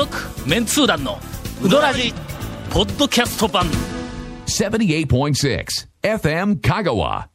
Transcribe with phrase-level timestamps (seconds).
[0.00, 0.16] 続
[0.48, 1.18] メンツー団の
[1.62, 2.14] ウドラジ
[2.70, 3.66] ポッドキャスト版
[4.46, 5.66] 78.6
[6.02, 7.26] FM Kagawa.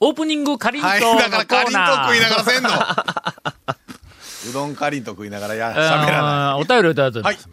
[0.00, 2.70] オープニングかりんとうはい、のコだからかりんとうーナー食いながらせんの。
[4.50, 5.76] うどんかりんとう食いながらや、喋
[6.10, 7.48] らなあーお便りをいただいております。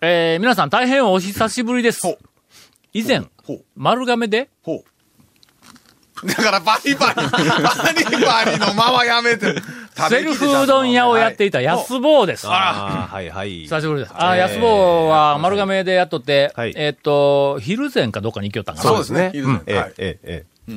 [0.00, 2.16] えー皆さん大変お久しぶりです。
[2.94, 3.24] 以前、
[3.76, 4.48] 丸亀で。
[6.24, 9.56] だからバリバリ、バリバリのままやめて。
[10.08, 12.46] セルフうどん屋をやっていた安坊です。
[12.48, 13.62] ああ、はいはい。
[13.62, 14.12] 久しぶりです。
[14.14, 18.88] あー、安坊は丸亀でやっとって、はいえーっと、昼前かどっかに行きよったんかな。
[18.88, 19.30] そうですね。
[19.34, 20.18] いいですねえはいえ、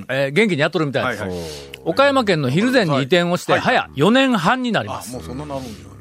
[0.10, 1.22] え元気にやっとるみたいです。
[1.22, 1.40] はいはい。
[1.86, 5.18] 岡山県の昼前に移転をして、早4年半になります。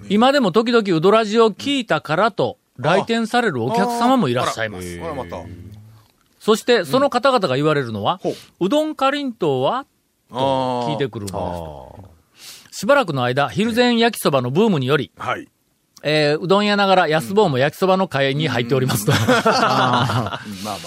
[0.09, 4.99] 今でも時々うどラジを聞いたからと、来店されるお客様もいらっしゃいます。
[4.99, 5.37] ほらまた。
[6.41, 9.87] そして、その方々が言われるのは、ほううどんかりんとうは？
[10.31, 12.12] あ聞いてくるのです。
[12.83, 15.47] しばらくの間、昼前焼きそばのブームにより、はい。
[16.03, 19.13] えーうどん屋ながら安坊も焼きそばの会に入っておりますと。
[19.15, 20.79] まあまあま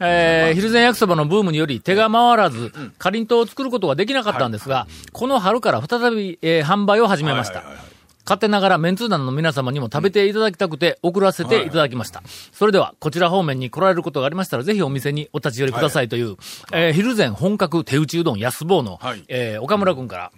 [0.00, 7.56] えー昼前焼きそばのブームにより手が回らず、かりんとうを作ることができなかったんですが、この春から再び、えー販売を始めました。
[7.56, 7.91] はいはいはいはい
[8.24, 12.22] 勝手ながらメンツー団の皆様にも食べていただきたくて送らせていただきました。
[12.52, 16.36] それでは、こちら方面に来られることがありましたら、ぜひお店にお立ち寄りくださいという、
[16.72, 20.32] えー昼前本格手打ちうどん安坊の、はいえー岡村くんから、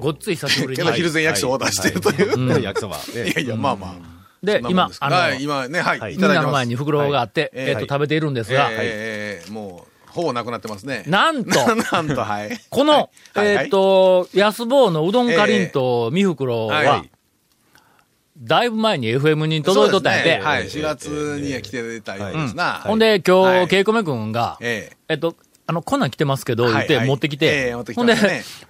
[0.00, 0.92] ごっつい久しぶりに けど、。
[0.92, 2.58] 昼前焼きそばを出してるという。
[2.58, 2.62] え。
[2.62, 2.96] 焼きそば。
[2.96, 4.18] ねいやいや、まあまあ。
[4.42, 6.14] で、今あの、はい、今ね、はい。
[6.14, 6.50] いみんなの。
[6.50, 11.04] 前に袋があって、はいえっ、と、はい食べているんですが、えー、もう、ほぼなくなってますね。
[11.06, 11.50] なんと、
[11.92, 12.60] なんと、はい。
[12.70, 17.10] この、はいえっ、と、安坊のうどんかりんと三袋は、はい
[18.40, 20.64] だいぶ前に FM に届いとったんやて、はい。
[20.64, 22.74] 4月には来てたようですな。
[22.84, 23.68] ほんで、今日、はい。
[23.68, 24.92] ケイコメ君が、え。
[25.08, 25.34] えっと、
[25.70, 28.14] あの、こんなん来てますけど、言って持ってきて、ほんで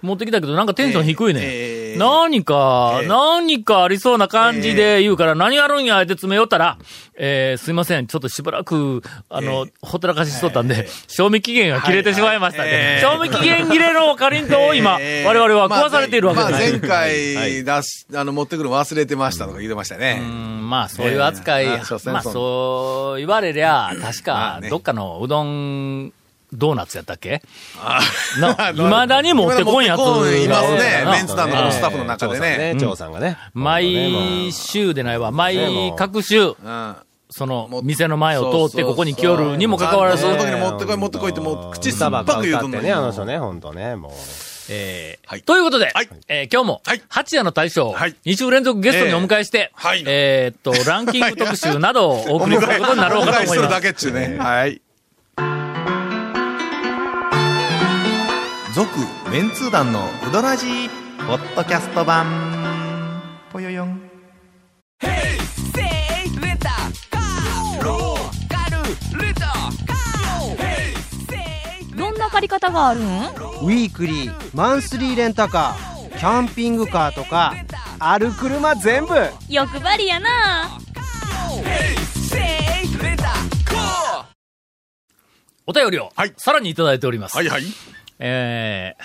[0.01, 1.39] 持ってきたけど、なんかテンション低いね。
[1.41, 3.07] ええ何か、ええ。
[3.07, 6.77] 何かありそうな感じで言うから、何あるんや、って詰め寄ったら、
[7.17, 12.99] えー、すいません、ちょっとしばらく、あの、ほったらかししとったんで、賞味期限が切れてしまいましたね。
[13.01, 15.23] 賞味期限切れのかりんとうを今、え。
[15.23, 16.51] ー我々は食わされているわけです。
[16.51, 20.17] まあ、前回出し、あの、持ってくるの忘れてましたとか言ってましたね。
[20.21, 26.13] うんまあ、そういう扱い、まあ、そう言われりゃ、確まかどっかのうどん、
[26.51, 27.41] ドーナツやったっけ？
[27.81, 28.01] あ
[28.39, 31.01] な、 未だに持ってこんやつがいますね。
[31.05, 32.75] なメンツ団のスタッフの中でね。
[32.79, 33.37] 張さんがね。
[33.53, 36.95] 毎週でないわ、毎各週、うん。
[37.31, 44.11] そのも、店の前を通ってここに来よるにもかかわらずそ、の時に持ってこい持ってこいってもう口酸っぱく言うとんね、あの人ね、ほんとね、もう。
[44.71, 53.81] えーはいということで、はいえー今日もはい、八夜の大将、はい2週連続ゲストにお迎えして、えーはいえーっと、ランキング特集などをお送りすることになろうかと思いますお迎えするだ。
[53.81, 54.37] けっちゅうね。
[54.39, 54.81] はい。
[58.79, 58.97] 続
[59.29, 60.89] メンツー団のウドラジー
[61.27, 63.21] ポッドキャスト版。
[63.51, 64.09] ぽよよん。
[71.97, 73.03] どんな借り方があるん？
[73.03, 77.53] ウィークリーマンスリーレンタカーキャンピングカーとか
[77.99, 79.13] ある車全部。
[79.49, 80.79] 欲張りやな。
[85.67, 86.33] お便りを、はい。
[86.37, 87.35] さらにいただいております。
[87.35, 87.63] はいはい。
[88.19, 89.03] えー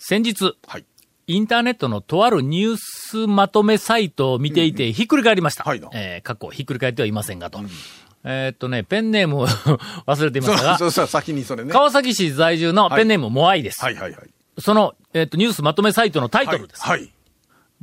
[0.00, 0.84] 先日、はい
[1.30, 5.62] インターネットのとあるニュースまとめサイトを見ていて、ひっくり返りました。
[5.62, 7.60] はいなえー、過去、ひっくり返ってはいませんがと。
[8.24, 9.46] えーっとね、ペンネームを
[10.08, 11.70] 忘れていましたが、そうそう、先にそれね。
[11.70, 13.84] 川崎市在住のペンネームモアイです。
[13.84, 14.30] はいはいはい。
[14.58, 16.82] その、えーっと、ニュースまとめサイトのタイトルです。
[16.82, 17.00] はい。
[17.00, 17.10] はい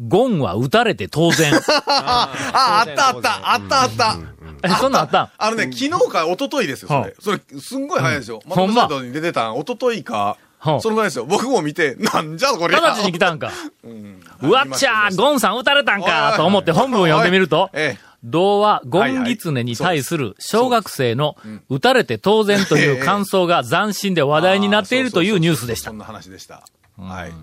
[0.08, 1.54] ゴンは撃たれて当然。
[1.88, 4.18] あ、あったあった、あったあった。
[4.66, 5.30] え、そんなんあったん？
[5.38, 7.16] あのね、昨日か一昨日ですよ、それ。
[7.20, 8.42] それ、すんごい早いですよ。
[8.48, 10.38] まほんまサイトに出てたん、一昨日か？
[10.82, 11.26] そのぐらいですよ。
[11.26, 12.76] 僕も見て、 なんじゃこれ。
[12.76, 13.52] 直ちに来たんか。
[14.42, 18.06] うわっちゃー、ゴンさん撃たれたんかと思って本文を読んでみると、ええ。
[18.24, 21.38] 童話、ゴンギツネに対する小学生の
[21.70, 26.00] 撃たれて当然という感想が斬新で話題になっているというニュースでしたそん。
[26.00, 26.64] な話でした。
[26.98, 27.34] はい。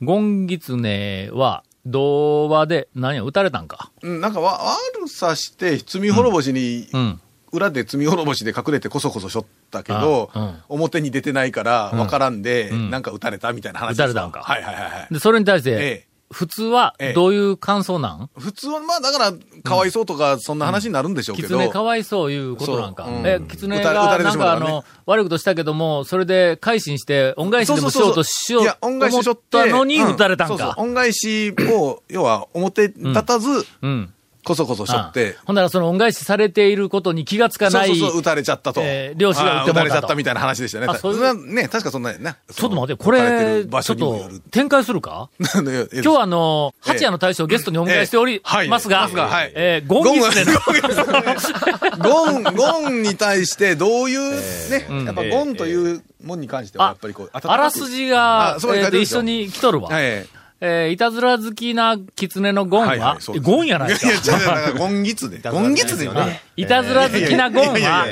[0.00, 3.90] ゴンギツネは、童話で何や撃たれたんか。
[4.02, 4.60] うん、なんかわ、
[4.96, 7.20] 悪さして、罪滅ぼしに、うん。
[7.52, 15.14] 裏で罪滅ぼしで隠れてこそこそしょったけど、あうん表に出てないから、わからんで、んなんか撃たれたみたいな話撃たれたんかはいはいはいはい。
[15.14, 15.76] で、それに対して、え
[16.06, 17.12] え普通はええ。
[17.12, 18.30] どういう感想なん？
[18.38, 19.32] 普通は、まあだから、
[19.64, 21.48] かわいそうとか、そんな話になるんでしょうけど。
[21.48, 23.04] キツネかわいそういうことなんか。
[23.04, 23.26] そううん。
[23.26, 30.68] え、キツネ撃たれ撃たがなんかあの、悪いことしたけども、それで改心して恩返しでもしようとしよういや、と思ってたのにうん撃たれたんそうそう。
[30.68, 30.74] か。
[30.78, 34.14] 恩返しを、要は、表立たず、うん。
[34.42, 35.36] こそこそしょって。
[35.38, 37.88] あ、ほんならその恩返しされていることに気がつかない。
[37.88, 38.80] そうそうそう、撃たれちゃったと。
[38.82, 40.86] えー漁師が撃ってもらったれちゃったみたいな話でしたね。
[40.88, 42.36] あそれはね、確かそんなやんな。
[42.52, 44.30] ちょっと待って、これ、ちょっと。
[44.50, 45.28] 展開するか？
[45.38, 45.62] 今
[46.02, 46.92] 日はあの、ええ。
[46.92, 49.08] 八夜の大将をゲストにお迎えしておりますが。
[49.54, 50.60] えーゴンギツネの、
[51.98, 54.30] ゴン、ゴンに対してどういう、
[54.70, 55.30] ね、やっぱええ。
[55.30, 59.90] ゴンというもんに関しては、やっぱりこう、あらすじが、一緒に来とるわ。
[59.90, 60.26] はい。
[60.60, 64.06] えーいたずら好きな狐のゴンは、はいはいゴンやないか。
[64.06, 65.38] いや、違う違う、だからゴンギツネ。
[65.38, 66.42] ゴンギツネよね。
[66.56, 68.04] いたずら好きなゴンは、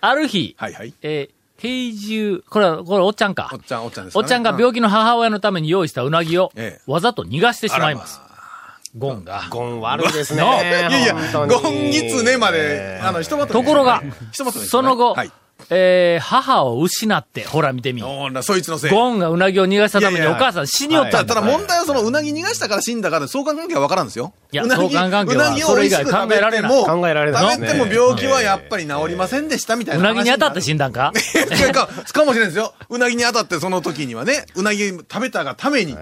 [0.00, 0.94] ある日、はいはい。
[1.02, 3.60] えー平住、これは、これおっちゃんかおっ。
[3.60, 8.20] ちゃん、おっちゃんですかねおっちゃんが病気の母親のために用意したうなぎをええ、わざと逃がしてしまいます。
[8.98, 9.44] ゴンが。
[9.50, 10.42] ゴン悪いですね。
[10.42, 11.14] の いやいや、
[11.46, 15.32] ゴンギツネまで、あの、ひとまとめところがひとまとめですねその後、はい。
[15.70, 18.02] えー母を失って、ほら見てみ。
[18.02, 18.90] おーな、そいつのせい。
[18.90, 21.34] ゴンがうなぎを逃がしたためにお母さん死によったたんだ。
[21.36, 24.34] ただ問題はそのうなぎ逃がしたから死んだから相関関係は分からんですよ。
[24.52, 30.16] いや相関関係はうなぎをそれ以外考えられない考えられない食べても病気はやっぱり治りませんでしたみたいうな話。
[30.16, 31.12] なぎに当たって死んだんか
[31.58, 32.74] 違うか、かもしれないですよ。
[32.90, 35.96] うなぎに当たってその時にはね、うなぎ食べたがために。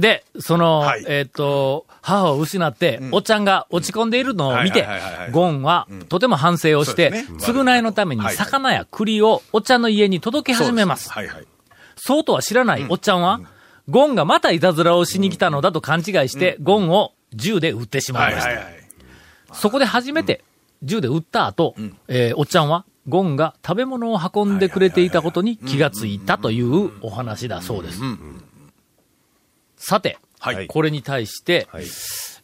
[0.00, 1.04] で、その、はい。
[1.06, 4.86] えっ、と、母を失って、おっちゃんが落ち込んでいるのを見て
[5.30, 7.26] ゴンは、とても反省をして、ね。
[7.38, 11.10] 償いのために魚や栗をおっちゃんの家に届け始めます。
[11.10, 11.46] はいはい。
[11.96, 13.40] そうとは知らないおっちゃんは、
[13.88, 18.42] ゴンがまたいたずらをしに来たのだと勘違いして、ゴンを銃で撃ってしまました。
[18.44, 18.74] はいいはいはい。
[19.52, 20.44] そこで初めて、
[20.82, 21.74] 銃で撃った後、
[22.06, 28.00] えーおっちゃんは、ゴンが食べ物を運んでくれていたことに気がついたというお話だそうです。
[29.78, 30.66] さて、はい。
[30.66, 31.84] これに対して、はい。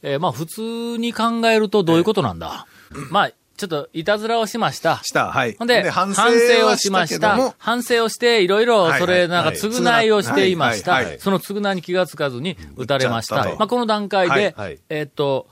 [0.02, 2.66] えーまあ普通に考えるとどういうことなんだ、
[3.10, 5.00] まあ、ちょっといたずらをしました。
[5.04, 5.54] した、はい。
[5.54, 6.22] ほんで、反省
[6.66, 7.54] をしました。
[7.58, 9.58] 反省をして、いろいろ、はいそれ、なんか、はい。
[9.58, 11.00] 償いをしていました。
[11.19, 13.36] その償いに気がつかずに撃たれました。
[13.56, 14.52] まあ、この段階ではい。
[14.54, 15.46] はい、えーっと、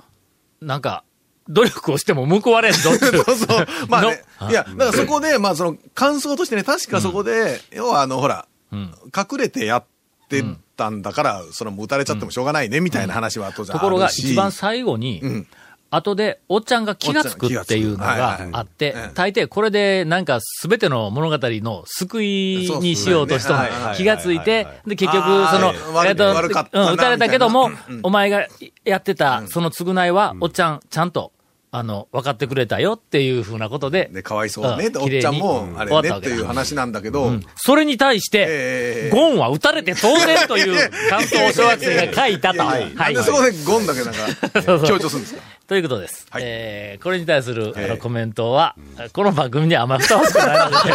[0.61, 1.05] なんか、
[1.49, 3.01] 努力をしても報われんぞ そう
[3.37, 3.67] そう。
[3.89, 4.23] まあね。
[4.41, 4.51] の？
[4.51, 8.95] いや、だからそこで、まあその、感想としてね、確かそこで、要はあの、ほら、うん。
[9.17, 9.85] 隠れてやっ
[10.29, 10.45] て
[10.83, 13.81] たんだから、それも撃たれちゃってもしょうがないね、みたいな話は当然あるし。
[13.81, 15.47] ところが、一番最後に、うん。
[15.95, 23.63] 後で、おっちゃんが気がつくっていうのがあって大抵これでなんか全ての物語の救いにしようとしとんの。
[23.65, 23.83] そうそうね。
[23.83, 27.71] はいはいはい気がついて、で、結局、そのはい、えっと、うん撃たれたけども
[28.03, 28.47] お前が
[28.87, 31.33] やってたその償いは、おっちゃん、ちゃんと、
[31.75, 34.91] あの、分かってくれたよっていうふうなことで、で、かわいそうね。
[34.95, 42.63] おっちゃんもあ終わったわけだれねっていう話なんだけど、うんそれに対して、ええゴンは撃たれて当然という感想を小学生が書いたと。
[42.63, 42.95] はいい。
[42.95, 45.43] なんでそこでゴンだけなんか、 強調するんですか？
[45.67, 46.27] ということです。
[46.29, 48.77] はいえーこれに対する、あええのコメントは、
[49.15, 50.93] この番組にはあんまふさわしくないので、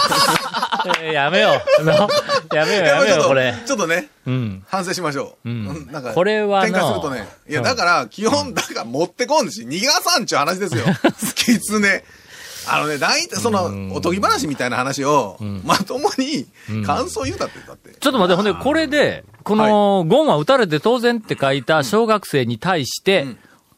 [1.01, 1.83] え ーやめよう。
[1.83, 1.93] の
[2.53, 3.55] やめよう、やめよう、これ。
[3.65, 4.63] ちょっとね、うん。
[4.67, 5.49] 反省しましょう。
[5.49, 7.27] うんうんなんか、これはの展開するとね。
[7.49, 10.85] いや、だから、基本、だから持ってこんし、逃がさんちゅう話ですよ。
[11.35, 12.03] キツネ。
[12.69, 16.45] あのね、大体その、おとぎ話みたいな話を、まともに
[16.85, 17.91] 感想言うたって、だって。
[17.97, 23.37] ちょっと待って、ほんで、これで、この、ゴンは撃たれて当然って書いた小学生に対して、ん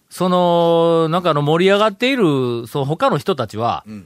[0.09, 4.05] その、なんかあの盛り上がっている、その他の人たちは、ん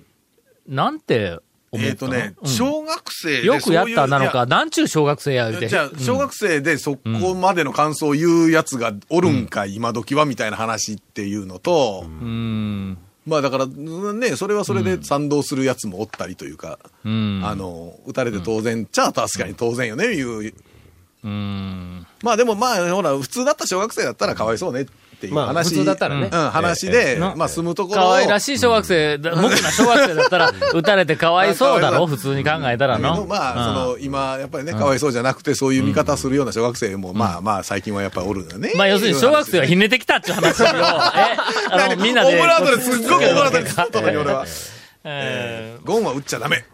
[0.67, 1.39] なんて
[1.73, 5.67] えっとね、うん小学生でよくやったなのか、なんちゅう小学生や言うて。
[5.67, 12.97] じゃあ、小学生でそこまでの感想を言うやつがおるんか、今時はみたいな話っていうのと、うん。
[13.25, 17.41] まあだから、ね、それはそれで賛同するやつもおったりというか、うん。
[17.43, 20.53] あの、撃たれて当然、じゃあ確かに当然よね、いう。
[21.23, 22.05] うん。
[22.21, 24.85] まあでもまあ、ほら、普通だった小学生だったらかわいそうねっ
[25.23, 25.69] ていうまあ、話。
[25.69, 26.29] 普通だったらね。
[26.31, 28.03] うん、話で、なまあ住むところを。
[28.09, 33.25] 可愛らしい小学生、だ無垢な小学生だったら、 撃たれてかわいそうだろ、普通に考えたらの。
[33.25, 38.73] まあ、うんその、今、やっぱりね、かわいそうじゃなくて、そういう見方するような小学生も、まあまあ、最近はやっぱりおるんだよね。
[38.75, 40.69] まあ、要するに小学生はひねてきたっていう話を、え、
[41.71, 42.37] あの、 みんなで。
[42.37, 44.45] オブラートですっごくオブラートに突っ込んだのに、俺は。
[45.05, 46.63] えゴンは撃っちゃダメ。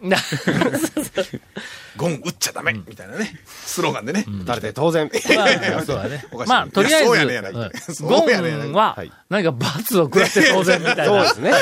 [1.96, 2.72] ゴン撃っちゃダメ。
[2.72, 3.34] みたいなね。
[3.46, 4.24] スローガンでね。
[4.26, 5.10] 撃たれて当然。
[6.46, 11.04] まあ、とりあえず、ゴンははい、何か罰を食らって当然みたいな。
[11.06, 11.52] そうですね。
[11.52, 11.56] と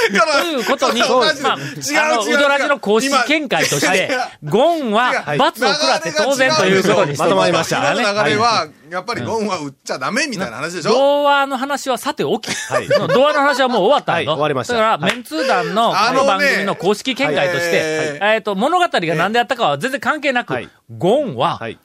[0.44, 4.10] いうことに、まあ、あ違うの、違うウドラジの公式見解として
[4.44, 10.90] ゴンは罰を食らって当然ということにしてまとまりました流れはいは、やっぱりゴンは撃っちゃダメみたいな話でしょ？
[10.92, 12.48] 童話の話はさておき。
[13.14, 14.74] 童話の話はもう終わったの、はい終わりました。
[14.74, 20.68] だから、メンツー団のこあのねの番組の公式見解として、はいえっと、物語が何であったかは全然関係なく、はい。
[20.96, 21.78] ゴンは、はい。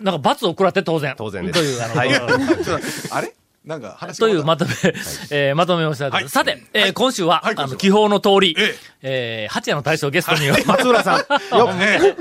[0.00, 1.14] なんか罰を食らって当然。
[1.16, 1.58] 当然です。
[1.58, 2.10] という、あの、はい。
[2.64, 3.32] ちょっとあれ？
[3.64, 4.72] なんか話がというまとめ、
[5.30, 6.08] えーまとめをした。
[6.08, 6.22] いと思い。
[6.24, 9.46] ますさて、えー今週は、はいあの、気泡の通り、ええ。
[9.48, 11.18] ー八夜の大将ゲストに、松浦さん。
[11.56, 12.16] よっええ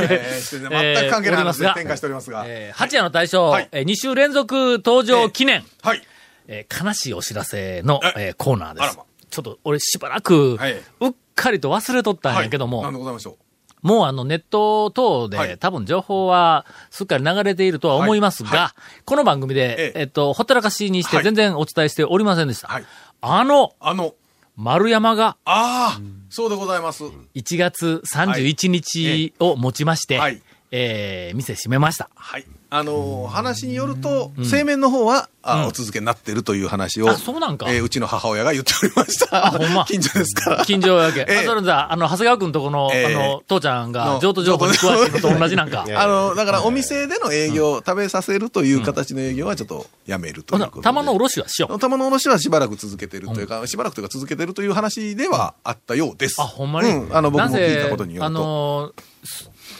[0.00, 2.44] えー全く関係ない話で展開しておりますが。
[2.46, 3.68] えー八夜の大将、はい。
[3.72, 6.02] えー2週連続登場記念、はい。
[6.46, 8.30] えー悲しいお知らせの、ええ。
[8.32, 8.98] ーコーナーです。
[9.30, 10.74] ちょっと俺しばらく、はい。
[11.00, 13.38] うっかりと忘れとったんやけども、はい、なんでございましょ
[13.82, 18.74] もうあのネット等で、はい多分情報はすっかり流れているとは思いますが、はいは
[19.04, 22.68] この番組で、えええっと、ほったらかしにしてはい全然お伝えしておりませんでした。
[22.68, 22.84] はい
[23.24, 23.70] あの、う。
[23.78, 24.14] あの、
[24.56, 27.04] 丸山がああ、そうでございます。
[27.34, 32.10] 1月31日をもちまして、はいえー店閉めました。
[32.14, 32.46] はい。
[32.74, 39.52] あのー話によると、製麺の方は、あお続けになってるという話を、あそうなんかえーうちの母親が言っておりました。
[39.86, 40.64] 近所ですから。
[40.64, 41.20] 近所やけ。
[41.20, 45.84] ええあ、それじゃあ、あの、長谷川くんとこの、ええあの、父ちゃんがの譲渡情報に詳しいのと同じなんか。
[45.94, 50.82] あの、だからお店での営業、食べさせるという形の営業はちょっとやめるということで。
[50.82, 51.78] 玉のおろしはしよう。
[51.78, 56.40] 玉の卸はしばらく続けてるというか、しばらくというか続けてるという話ではあったようです。
[56.40, 58.94] あ、ほんまに、うん、あの、僕も聞いたことによあると。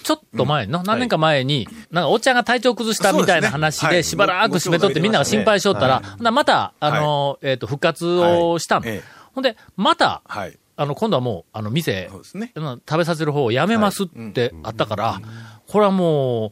[0.02, 8.86] ちょっと前の、何年か前に、なんかおっちゃんが体調崩したみたいな話で、しばらく閉めとってみんなが心配しとったら、また、あのーえっ、と、復活をしたの。
[9.34, 10.58] ほんで、また、はい。
[10.76, 15.20] あの、今度はもう、あの、店、食べさせる方をやめますってあったから、
[15.68, 16.50] これはもう、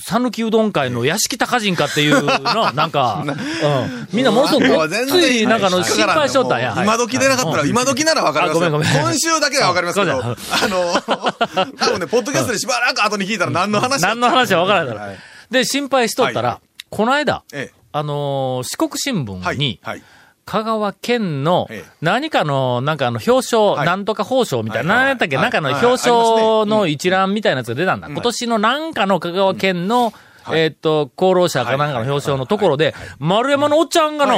[0.00, 6.74] 讃岐うどん会の屋敷高人かっていうの、なんか、 うん、みんなものすごくごっつい、なんかあの、心配しとったんや。
[6.78, 10.36] 今時でなかったら、今時ならわかりますんごめん今週だけはわかりますけど、あ
[10.68, 15.18] の、多分ね、ポッドキャストでしばらく後に聞いたら何の話だ何の話は分からないだろはい。
[15.50, 17.78] で、心配しとったら、はこの間、ええ。
[17.90, 19.58] あのー四国新聞はい。
[19.58, 20.02] に、はい。
[20.48, 21.90] 香川県のええ。
[22.00, 23.86] 何かの、なんかあの表彰、はい。
[23.86, 25.02] なんとか報奨みたいな、はい。
[25.02, 25.44] 何やったっけ、はい。
[25.44, 25.84] なんかのはい。
[25.84, 28.08] 表彰の一覧みたいなやつが出たんだ。
[28.08, 30.04] 今年のなんかの香川県の、
[30.42, 30.60] はい。
[30.60, 34.36] えーっと、功労者かなんかの表彰のところで、丸山のおっちゃんがの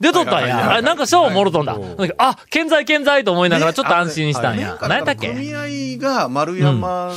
[0.00, 0.80] 出とったんや。
[0.80, 1.76] なんか賞をもろとんだ。
[2.16, 4.78] あ、健在健在と思いながらちょっと安心したんや。
[4.80, 5.28] 何やったっけ？
[5.28, 7.12] 組合が丸山、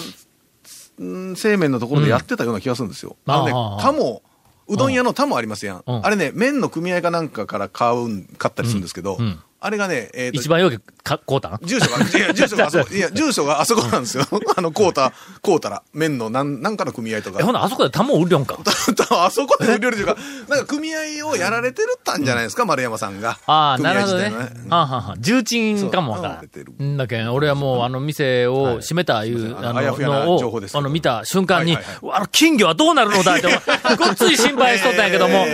[0.99, 1.35] うん。
[1.37, 3.15] 製麺のところでやってたような気がするんですよ。
[3.25, 4.21] あのねああ、タモ、
[4.67, 5.84] うどん屋のタモありますやん。
[5.86, 6.05] うん。
[6.05, 11.60] あれね、麺の組合かなんかから買うん、買ったりするんですけど、うんうんあれがね、えーと一番よくか、こうたん？
[11.63, 14.25] 住所が、いや、 住所があそこ、いや、住所があそこなんですよ。
[14.55, 17.39] あの、こうた、こうたら、麺のなん、なんかの組合とか。
[17.39, 17.43] え、。
[17.43, 18.57] ほな、あそこで玉を売りょんか？
[19.12, 20.15] あそこで売りよるというか、
[20.50, 23.38] なんか組合をやられてるったんじゃないですか、丸山さんが。
[23.48, 24.31] ああ、なるほどね。
[24.69, 26.41] はんはん重鎮かもわから
[26.86, 26.98] ん。
[26.98, 33.48] だけん、俺はもう、あの、店を閉めたいう、ああの、をあの、見た瞬間にあの、金魚はどうなるのだって、
[33.98, 35.45] ごっつい心配しとったんやけども、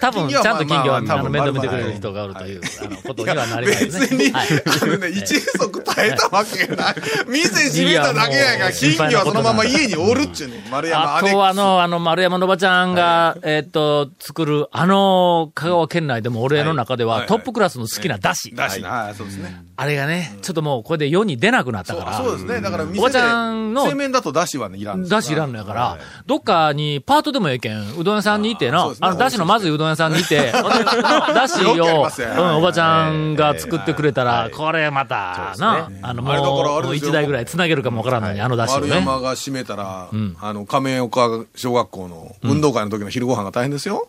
[0.00, 3.90] 多分、ちゃんと金魚は、まあの、面倒見てくれる人がおるという、あの、ことにはなりますね。
[4.00, 4.46] 別に、はい。
[4.82, 6.94] あのね、一足耐えたわけない。
[7.28, 10.70] 店閉めただけやから、いやもう金魚はそのまま家におるっちゅうねん。
[10.70, 18.54] 丸山あと、あの、あの、丸山のおばちゃんが、えーっと、作る、あの、香川県内でも俺の中ではトップクラスの好きなだし。
[18.54, 19.62] だしな、はい、そうですね。
[19.76, 22.16] あれがね、ちょっともうこれで世に出なくなったから。
[22.18, 22.60] そうですね。
[22.60, 28.92] だからおばちゃんの製麺だとだしはね、いらんだしいらんのやから、どっかにパートでもええけん、うどん屋さんにいてな。
[29.00, 38.94] あの、だしのまずいうどん屋さんにいて、だしを、うん、おばちゃんが作ってくれたら、はいこれまた、な、あの、もう、一台ぐらい繋げるかもわからんのに、あのだしを丸ね。
[38.96, 40.08] 山が閉めたら、
[40.40, 44.08] あの、亀岡小学校の運動会の時の昼ご飯が大変ですよ。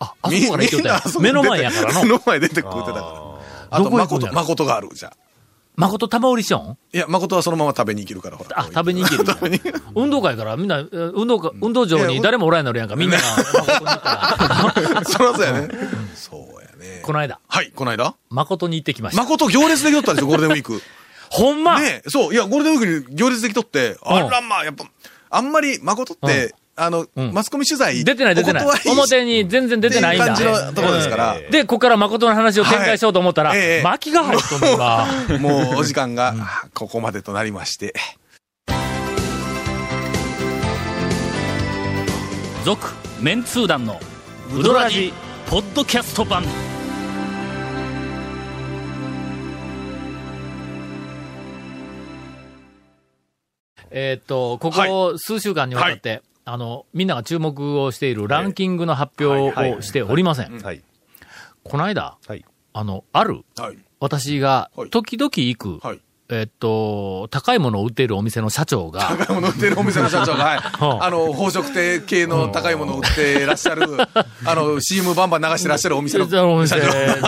[0.00, 2.02] あ、あそこから行ったんやみんなあそこ目の前やからの。
[2.02, 3.76] 目の前出て食うてたから。
[3.78, 5.16] あと、誠、誠がある、じゃあ。
[5.74, 8.60] 誠玉売りしよんいや、誠はそのまま食べに行けるから、ほら。
[8.60, 9.24] あ、食べに行ける。
[9.96, 15.02] 運動会からみんな、え運動会、運動場に誰もおらんのるやんか、みんなが誠に行ったら。
[15.08, 15.68] そらそうやね。
[16.14, 16.51] そうや
[16.82, 17.00] ね。
[17.02, 18.14] この間、はい、この間？
[18.30, 19.22] 誠に行ってきました。
[19.22, 20.82] 誠行列できとったんですよ、 ゴールデンウィーク。
[21.30, 21.80] ほんま。
[21.80, 24.28] ねえそう、いや、ゴールデンウィークに行列できとって、あうん。
[24.28, 24.84] らまあ、やっぱ、
[25.30, 27.08] あんまり誠って、あの、ん。
[27.32, 28.66] マスコミ取材、出てない出てない。
[28.86, 30.26] 表に全然出てないんだ。
[30.26, 35.06] 感じのところですから、で、ここから誠の話を展開しようと思ったら、巻きが入っとんのが、
[35.40, 36.34] もうお時間が、
[36.74, 37.94] ここまでとなりまして。
[42.64, 44.00] 続、メンツー団の、
[44.54, 45.12] ウドラジ、
[45.48, 46.44] ポッドキャスト版。
[53.92, 60.58] えーっと、ここ数週間にわたって、あの、みんなが注目をしているランキングの発表をしておりません。
[60.60, 60.82] はい。
[61.62, 62.44] この間、はい。
[62.72, 63.78] あの、ある、はい。
[64.00, 66.00] 私がはい、時々行く、はい。
[66.28, 70.58] えーっと、高いものを売っているお店の社長が、高いもの売ってるお店の社長が、はい。
[70.98, 71.04] ん。
[71.04, 76.26] あの、宝飾亭系の高いものを売ってらっしゃる、あの、CM バンバン流してらっしゃるお店の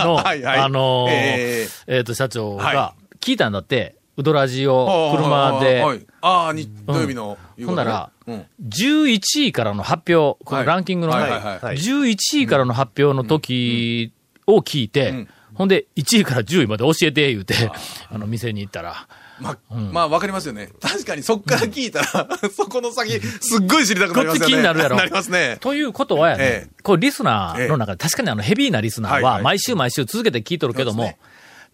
[0.04, 0.58] の、 はいはい。
[0.60, 1.68] あのーえ。
[1.86, 7.76] えっ、と、社長がは、聞いたんだって、ウドラジーを車で、はいああ、に土曜日の夕方ね。
[7.76, 8.46] ほんならうん。
[8.66, 10.66] 11位からの発表、このはい。
[10.66, 11.76] ランキングの、はいはいはいはい。
[11.76, 14.10] 11位からの発表の時
[14.46, 15.28] を聞いて、ん。
[15.52, 17.70] ほんで、1位から10位まで教えて、言うて、
[18.10, 19.06] あの、店に行ったら、
[19.38, 20.70] まあ、まあ、わかりますよね。
[20.80, 24.40] 確かにそっから聞いたら、そこの先、すっごい知りたくなりますよね。
[24.40, 24.96] こっち気になるやろ。
[24.96, 25.58] なりますね。
[25.60, 26.70] ということはやね、ええ。
[26.82, 31.18] こうリスナーの中で、確かにあのヘビーなリスナーは、毎週毎週続けて聞いとるけども、そうですね。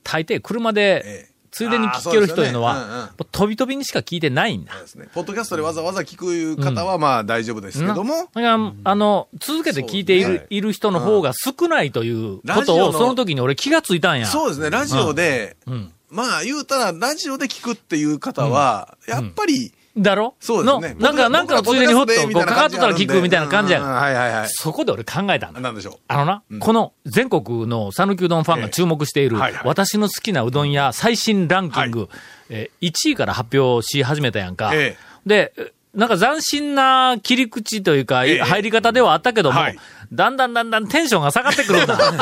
[0.03, 4.79] 大抵車えでえ、ついでに聞ける人いうのは、飛び飛びにしか聞いてないんだ。
[4.81, 5.09] ですね。
[5.13, 14.27] ポッドキャストでわざわざ聞く方は、まあ大丈夫ですけども、だからあの、続けて聞いている,、いる人の方が少ないということを、その時に俺気がついたんや。
[14.27, 15.93] そうですね、ラジオで、ん。
[16.09, 20.35] まあ言うたら、ラジオで聞くっていう方は、やっぱり、だろ？
[20.41, 20.95] そうですね。
[20.95, 24.49] のなんか、なんかのついでにほっと、こう、かかっとったら聞くみたいな感じやんうんはいはいはい。
[24.49, 25.61] そこで俺考えたんだ。
[25.61, 25.95] なんでしょう？
[26.09, 29.63] あのな、この全国の讃岐うどんファンが注目している、はいはい。
[29.65, 32.09] 私の好きなうどん屋最新ランキング、
[32.49, 34.71] えー1位から発表し始めたやんか。
[34.75, 35.53] えで、
[35.95, 38.39] なんか斬新な切り口というか、ええ。
[38.41, 39.77] 入り方ではあったけども、はい。
[40.13, 41.97] だんだんだんだんテンションが下がってくるんだ。
[41.99, 42.13] あ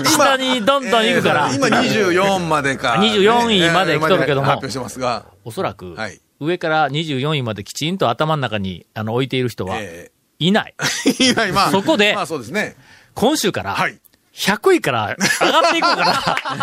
[0.00, 2.96] の下にどんどん行くから、えー今24までか。
[3.00, 4.46] 24位まで来とるけども。
[4.48, 5.24] えー発表してますが。
[5.44, 10.74] おそらく、はい上から24位まできちんと頭の中にあの置いている人はえいない。
[10.78, 11.70] ー今、まあ。
[11.70, 12.76] そこでまあそうですね。
[13.14, 13.98] 今週から、はい。
[14.34, 16.04] 100位から上がっていくのか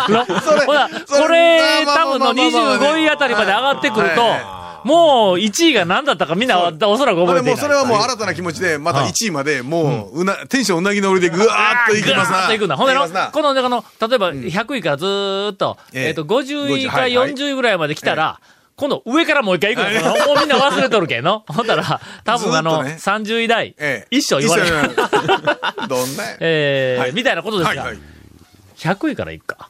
[0.08, 7.56] な それ ほら、それこれ、多分のまあまあまあ25位あたりまで上がってくるとは、もう1位が何だったかみんなはおそらく覚えていない。
[7.56, 12.38] それはもう新たな気持ちで、また1位まで、もう、うな、テンションうなぎのりでぐわーっといきますな。
[12.38, 12.76] ぐーっといくんだ。
[12.76, 13.08] ほんでの、こ
[13.42, 18.38] の、この、例えば100位からずーっと、えええっと、50位からはいはい40位ぐらいまで来たら、
[18.76, 20.10] 今度上からもう一回行くの。
[20.26, 21.44] もうみんな忘れとるけんの。
[21.48, 22.98] ほんだら、多分あの、ずーっとね。
[23.28, 24.16] 30位台、ええ。
[24.16, 24.70] 一生言われる。
[25.88, 27.12] どんなや えーはい。
[27.12, 27.98] みたいなことですが、はいはい。
[28.78, 29.68] 100位からいくか。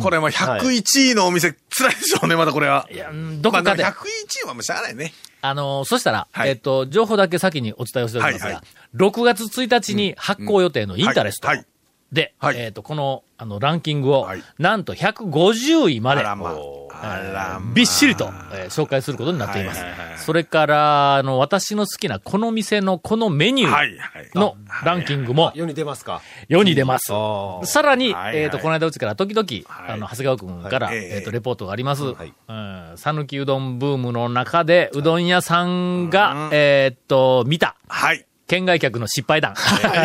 [0.00, 2.88] これも101位のお店、辛いでしょうね、またこれは。
[2.90, 5.12] いや、うんどこかで、まあ、101位はもうしゃあないね。
[5.42, 6.50] あのーそしたら、はい。
[6.50, 8.62] えっと、情報だけ先にお伝えをしておきますが、はいはい。
[8.96, 11.48] 6月1日に発行予定のインタレスト。
[11.48, 11.66] はいはい
[12.12, 17.60] で、はいえっと、この、あの、ランキングを、はいなんと150位まで、まあ。
[17.72, 19.80] びっしりと、えー紹介することになっています。
[19.80, 24.30] はいはいはいはいそれから、あの、私の好きなこの店のこのメニュはいーはい。
[24.34, 26.20] のランキングも世に出ますか？
[26.48, 27.10] 世に出ます。
[27.10, 32.02] あさらに、はいはいえっ、と、この間うちから時々、はいあの、長谷川くんから、はいえっ、と、レポートがあります。
[32.04, 32.92] はいうん。
[32.96, 38.26] 讃岐うどんブームの中で、うどん屋さんが、えっと、見た、はい。
[38.50, 39.54] 県外客の失敗談。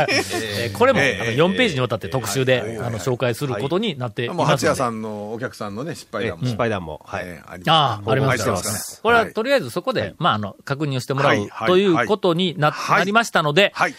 [0.07, 4.57] えーこれも、ええあの4ページにわたって特集で、あの、紹介することになっていもう、ますので。
[4.57, 6.45] 八谷さんのお客さんのね、失敗談も。
[6.45, 7.01] 失敗談も。
[7.05, 7.23] はい。
[7.25, 9.01] えーありああ、あります。
[9.01, 9.33] これは、はい。
[9.33, 12.99] とりあえずそこで、まあ、あの、確認をしてもらう、ということにな、はい。
[12.99, 13.95] なりましたので、はい。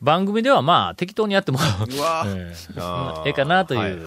[0.00, 2.50] 番組ではまあ、適当にやっても、うわー。
[2.50, 4.04] えーええかなという、ね。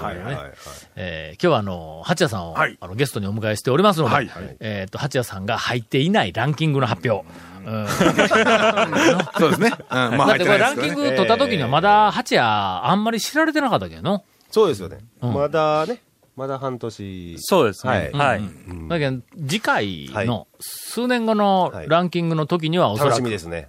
[0.96, 2.78] 今日はあの、八谷さんを、はい。
[2.80, 4.28] あのゲストにお迎えしておりますので、はい。
[4.28, 7.28] はいえっ、と、八谷さんが入っていないランキングの発表。
[7.66, 7.88] うん。
[9.38, 9.72] そうですね。
[9.90, 14.24] うん、まあだってこれランキング取った時にはまだ八谷あんまり知られてなかったけどの？
[14.50, 15.00] そうですよね。
[15.22, 15.34] うん。
[15.34, 16.02] まだね、
[16.36, 17.36] まだ半年。
[17.40, 18.12] そうですね。
[18.14, 18.42] はい。
[18.90, 21.90] だけど、次回はの数年後のはい。
[21.90, 23.68] ランキングの時にはおそらく、楽しみですね。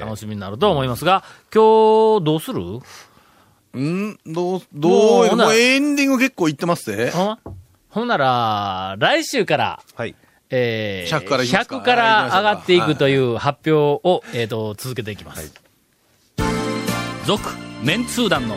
[0.00, 1.22] 楽しみになると思いますが、
[1.54, 2.60] 今日どうする？
[3.74, 7.10] うん、どう、もどう、もうエンディング結構いってますね。
[7.10, 7.38] ほん？
[7.90, 10.14] ほんなら、来週から、はい。
[10.56, 15.52] えー、100からいきますか100から上がっていくという発表を、えっ、と、続けていきます。
[17.26, 17.42] 続、
[17.82, 18.56] メンツー団の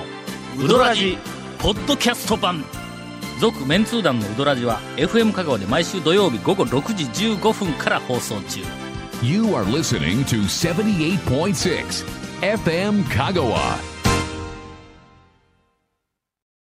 [0.63, 1.17] ウドラジ、
[1.57, 2.63] ポッドキャスト版。
[3.39, 7.05] 続、メンツー団のウドラジは、FM 香川で毎週土曜日午後6時
[7.35, 8.61] 15分から放送中。
[9.23, 12.05] You are listening to 78.6
[12.41, 13.96] FM Kagawa.